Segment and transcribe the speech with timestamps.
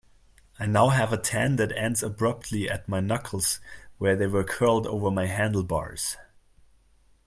[0.59, 3.59] I now have a tan that ends abruptly at my knuckles
[3.99, 6.17] where they were curled over my handlebars.